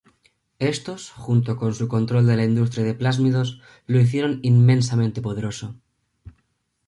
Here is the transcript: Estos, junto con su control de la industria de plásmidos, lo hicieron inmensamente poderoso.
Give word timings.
Estos, 0.73 1.11
junto 1.11 1.57
con 1.57 1.75
su 1.75 1.87
control 1.87 2.25
de 2.25 2.35
la 2.35 2.43
industria 2.43 2.83
de 2.83 2.95
plásmidos, 2.95 3.61
lo 3.85 3.99
hicieron 3.99 4.39
inmensamente 4.41 5.21
poderoso. 5.21 5.75